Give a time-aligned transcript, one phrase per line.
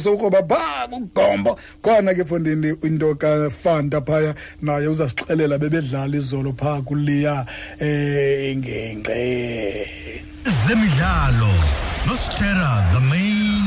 [0.00, 7.46] sokroba ba ugombo khona ke fondini into kafanta phaya naye uzasixelela bebedlala izolo phaa kuliya
[7.80, 9.20] eh ingengqe
[10.44, 11.52] zemidlalo
[12.06, 13.65] nostera the main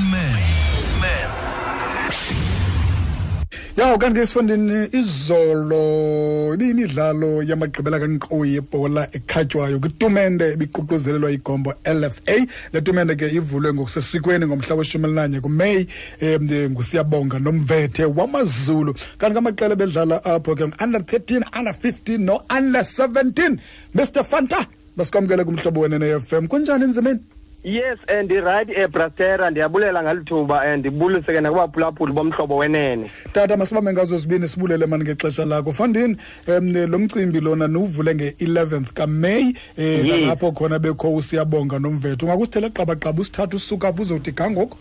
[3.80, 9.80] ya kanti ke sifundini izolo ibiyimidlalo yamagqibela kankqoyi yebhola ekhatywayo?
[9.80, 15.88] Kwitumente ebiququzelelwa igombo LFA le tumente ke ivulwe ngokusesikweni ngomhla weshumi elinanye kumeyi
[16.22, 18.94] um ngusiyabonga nomvethe wamazulu.
[19.18, 23.58] Kanti kamaqela bedlala apho ke under 13 under 15 no-under 17
[23.96, 24.66] mr fanta
[24.98, 27.20] basikwamkele kumhlobo wenene FM kunjani nzimeni
[27.64, 33.12] yes um ndirayithi ebrastera ndiyabulela ngalithuba um ndibulise ke nakubaphulaphuli bomhlobo wenene.
[33.32, 35.72] Tata masibambe ngazo zibini sibulele mani ngexesha lakho.
[35.72, 36.18] Fandini
[36.48, 40.04] um lo mcimbi lona niwuvule nge-11th kameyi um Yes.
[40.22, 42.26] nalapho khona bekho usiyabonga nomvetho.
[42.26, 44.78] Ungakusithela qabaqaba usithatha usuka apho uzawuthi gangoko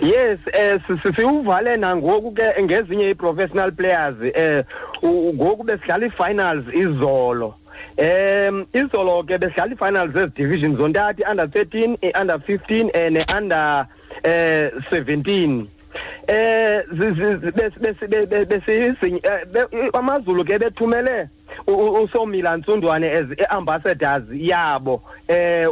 [0.00, 0.38] yes
[0.88, 4.16] um siwuvale nangoku ke ngezinye ii-professional players
[5.02, 7.54] um ngoku besidlala ii-finals izolo.
[7.98, 13.86] Um izolo ke besidlala i-finals zezi-division zontathu i-under 13 i-under 15 eh, ne-under
[14.22, 15.66] eh 17
[16.28, 16.82] eh
[19.94, 21.28] amazulu ke bethumele
[22.02, 25.02] usomila ntsundwane as ambassadors yabo.
[25.28, 25.66] Eh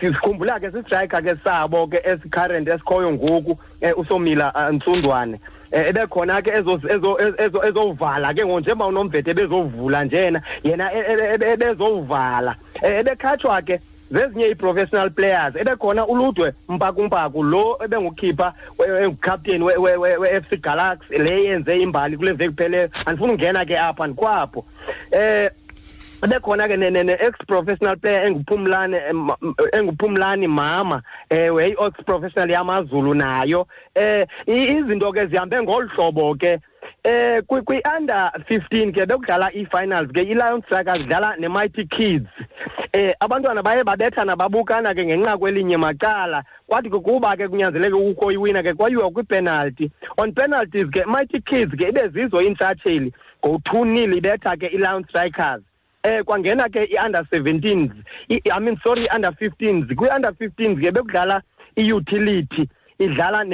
[0.00, 5.40] sikhumbula ke sistrike ke sabo ke esicurrent esikhoyo ngoku eh, usomila eh, ntsundwane.
[5.72, 11.52] Ebekhona ke ezo ezo ezo ezovala ke njengoba unomvethe bezovula njena yena e- e- e-
[11.52, 18.52] ebezovala Eh, ebekhatshwa ke zezinye ii-professional players ebekhona uludwe mpakumpaku lo ebengukhipha
[19.02, 24.64] engukapteni we-f c galaxy le yenze imbali kule veki pheleyo andifuna ungena ke apha ndikwapho
[25.10, 25.50] eh
[26.28, 28.98] bekhona ke ne-ex professional player enguphumlane
[29.72, 33.66] enguphumlani mama ewe i-ex professional yamazulu nayo.
[33.94, 36.58] Eh izinto ke zihambe ngolu hlobo ke.
[37.04, 42.28] Eh kwi- kwi-under 15 ke bekudlala ii-finals ke i-lion strikers dlala ne-mighty kids.
[42.92, 46.42] Eh abantwana baye babethana babukana ke ngenxa kwelinye macala.
[46.68, 49.90] Kwathi kuba ke kunyanzeleke ukho iwina ke kwayiwa kwipenalty.
[50.18, 53.12] On penalties ke mighty kids ke ibe zizo intshatsheli.
[53.44, 55.62] Ngo-two nil ibetha ke i-lion strikers
[56.02, 57.92] eh kwangena ke i-under 17s
[58.28, 61.42] i I mean sorry i-under 15s kwi-under 15s ke bekudlala
[61.76, 62.68] i-utility
[62.98, 63.44] idlala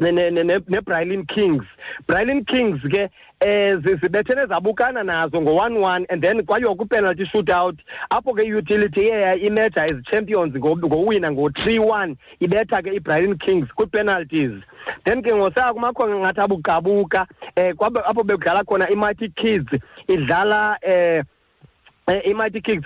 [0.00, 1.64] nebrylin kings.
[2.08, 3.10] Brylin kings ke
[3.42, 7.78] um zibethene zabukana nazo ngo-one one and then kwayiwa kwi-penalty shootout.
[8.10, 14.62] Apho ke i-utility iyeya imeja as champions ngowina ngo-three one ibetha ke ibrylin kings kwii-penalties.
[15.04, 19.68] Then ke ngosaka kumakhonga ngathi abuqabuka um eh, apho bedlala khona i-mighty kids
[20.08, 21.24] idlala um
[22.24, 22.84] i-mighty kings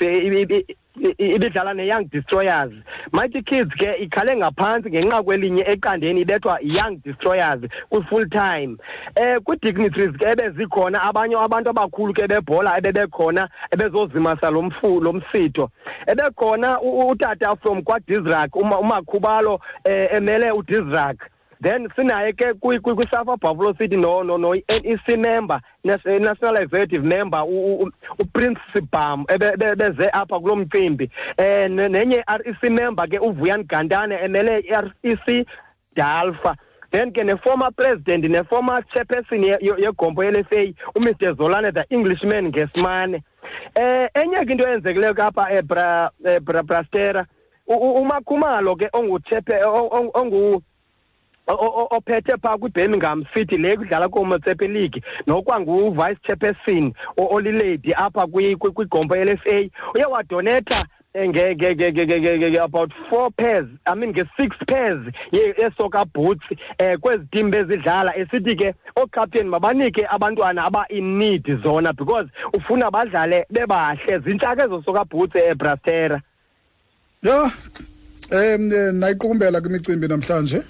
[1.18, 2.72] ibidlala ne-Young Destroyers.
[3.12, 7.60] Mighty Kids ke ikhale ngaphantsi ngenxa kwelinye eqandeni ibethwa Young Destroyers
[7.90, 8.76] kwi-full time.
[9.16, 15.70] Eh kwi-dignitaries ke ebezikhona abanye abantu abakhulu ke bebhola ebebekhona ebezozimasa lo mfu lo msitho.
[16.06, 21.30] Ebekhona u- u- utata from kwaDizrak uma umakhubalo eh, emele uDizrak
[21.64, 26.18] then sinaye ke kwi- kwi- kwisafa buffalo city no no no i-nec member nas- eh,
[26.20, 31.10] national executive member u- u- uprince sibham ebe- ebe- beze apha kulo mcimbi.
[31.38, 35.46] Um nenye i-rec member ke uvuyan gantane emele i-rec
[35.96, 36.54] dalfa.
[36.92, 43.22] Then ke ne-former president ne-former chairperson ye- ye- yegompo ye-lfa umr zolane the englishman ngesimane.
[43.76, 47.26] Eh enye ke into eyenzekileyo kapha ebra ebra brastera
[47.66, 50.62] U- u- umakhumalo ke onguchepe ongu o- o-
[51.46, 58.70] ophethe phaa kwibirmingham city le kudlala koomatsepe league nokwangu-vice chairperson o- olilady apha kwi- kwi-
[58.72, 63.66] kwigompo l-fa uye wadonetha eh, nge- nge- nge- nge- nge- nge- nge- about four pairs
[63.84, 64.98] i mean nge-six pairs
[65.32, 68.16] ye- yesoka boots um kwezi tim bezidlala.
[68.16, 74.18] Esithi ke oocaptain mabanike abantwana aba-in need zona because ufuna badlale bebahle.
[74.18, 76.20] Zintshaka ezo soka boots ebrastera
[77.22, 77.50] ya
[78.32, 80.62] um nayiqukumbela kwimicimbi namhlanje.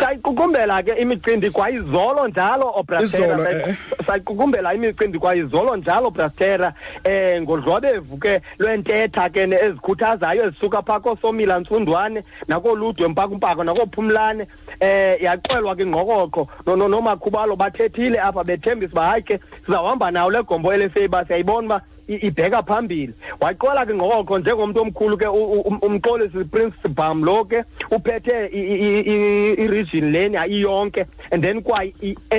[0.00, 3.76] Sayiqukumbela ke imicimbi kwayizolo njalo obrastera eh, eh.
[4.06, 6.72] sayiqukumbela imicimbi kwayizolo njalo brastera
[7.04, 14.42] um ngodlwabevu ke lwentetha ke ezikhuthazayo ezisuka phaa koosomila ntsundwane nakooludwe mpakumpako nakoophumlane
[14.80, 20.72] um yaxelwa ke no- nomakhubalo bathethile apha bethembisa uba hayi ke sizawuhamba nawo le gombo
[20.74, 23.12] elefa uba siyayibona uba ibheka phambili.
[23.40, 30.36] Waqola ke ngokho njengomuntu omkhulu ke umqolisi Prince Bam lo ke uphethe i region leni
[30.36, 31.84] ayiyonke and then kwa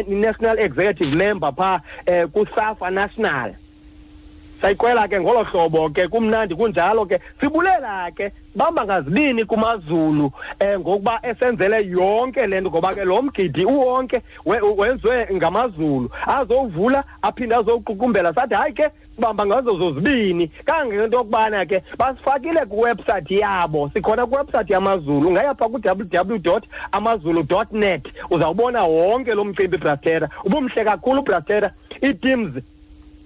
[0.07, 3.55] national executive member pha eh, kusafa national.
[4.61, 11.19] Sayiqwela ke ngolo hlobo ke kumnandi kunjalo ke sibulela ke bamba ngazibini kumazulu eh ngokuba
[11.23, 16.09] esenzele yonke lento ngoba ke lo mgidi uwonke we- wenziwe ngamazulu.
[16.27, 18.89] Azowuvula aphinde azowuqukumbela sathi hayi ke
[19.19, 20.47] bamba ngazo zozibini.
[20.65, 23.89] Kangento yokubana ke basifakile kuwebsite yabo.
[23.93, 25.27] Sikhona kuwebsite yamazulu.
[25.27, 26.59] Ungaya phaa ku-www
[26.91, 28.05] amazulu net.
[28.29, 31.71] Uzawubona wonke lo mcimbi brastera ubumhle kakhulu brastera
[32.03, 32.51] ii-teams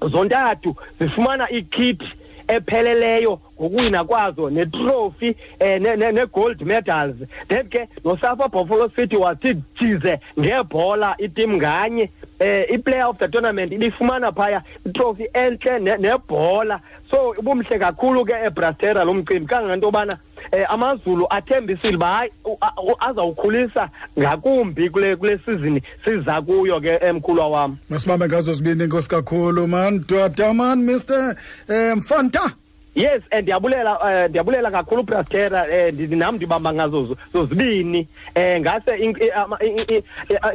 [0.09, 2.01] zontathu zifumana ikit
[2.48, 7.15] epheleleyo ngokuwina kwazo netrophy ne- ne- ne-gold medals.
[7.48, 12.09] Then ke nosafa buffalo city wathi jize ngebhola itim nganye
[12.39, 16.80] eh i-player of the tournament ibifumana phaya itrophy entle ne- nebhola.
[17.12, 19.45] So ubumhle kakhulu ke ebrastera lo mcimbi.
[19.45, 20.18] Kangento yobana
[20.51, 23.89] eh amazulu athembisile uba hayi u- a- u- azawukhulisa
[24.19, 30.03] ngakumbi kule kule sizini siza kuyo ke emkhulwa wam masibambe ngazo zibini inkosi kakhulu man
[30.07, 31.36] dwada man mr
[31.69, 32.51] um mfanta
[32.95, 38.62] yes eh, ndiyabulela eh, ndiyabulela kakhulu brastera eh, ndi- nam ndibamba ngazo zo- zozibini eh
[38.62, 40.03] ngase in- i- ama- i- i-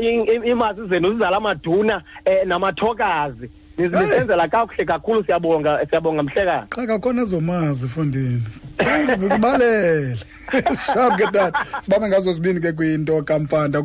[0.00, 3.88] i- i- iimasi zenu zizala amaduna eh, namathokazi Hey.
[3.88, 8.42] nisenzela kakuhle kakhulu siyabonga siyabonga mhlekazi xa kakhona ezomazi efundini.
[8.78, 10.16] Xa ndivuka ubalele
[10.86, 13.82] sharp ke tata sibambe ngazo zibini ke kwinto kamfanta